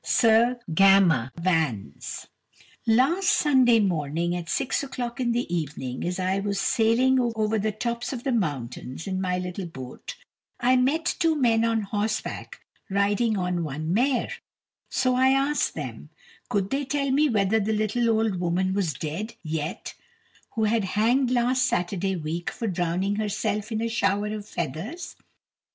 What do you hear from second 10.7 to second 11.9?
met two men on